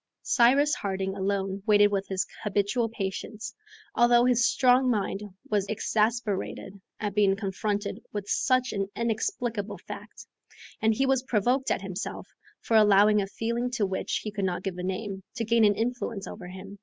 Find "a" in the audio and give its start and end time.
13.21-13.27, 14.79-14.83